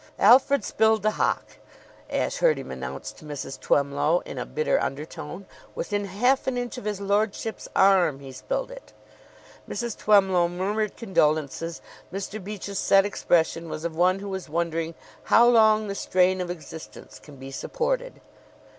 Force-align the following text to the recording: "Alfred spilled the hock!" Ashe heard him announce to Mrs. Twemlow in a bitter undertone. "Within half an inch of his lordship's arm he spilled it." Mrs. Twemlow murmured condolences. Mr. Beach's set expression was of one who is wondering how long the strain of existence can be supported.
"Alfred 0.17 0.63
spilled 0.65 1.03
the 1.03 1.11
hock!" 1.11 1.57
Ashe 2.09 2.37
heard 2.37 2.57
him 2.57 2.71
announce 2.71 3.11
to 3.11 3.23
Mrs. 3.23 3.59
Twemlow 3.59 4.21
in 4.21 4.39
a 4.39 4.47
bitter 4.47 4.81
undertone. 4.81 5.45
"Within 5.75 6.05
half 6.05 6.47
an 6.47 6.57
inch 6.57 6.79
of 6.79 6.85
his 6.85 6.99
lordship's 6.99 7.67
arm 7.75 8.19
he 8.19 8.31
spilled 8.31 8.71
it." 8.71 8.93
Mrs. 9.69 9.95
Twemlow 9.95 10.47
murmured 10.47 10.97
condolences. 10.97 11.83
Mr. 12.11 12.43
Beach's 12.43 12.79
set 12.79 13.05
expression 13.05 13.69
was 13.69 13.85
of 13.85 13.95
one 13.95 14.17
who 14.17 14.33
is 14.33 14.49
wondering 14.49 14.95
how 15.25 15.47
long 15.47 15.87
the 15.87 15.93
strain 15.93 16.41
of 16.41 16.49
existence 16.49 17.19
can 17.19 17.35
be 17.35 17.51
supported. 17.51 18.21